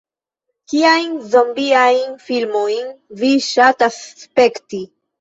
[0.71, 2.91] "Kiajn zombiajn filmojn
[3.23, 4.87] vi ŝatas spekti?"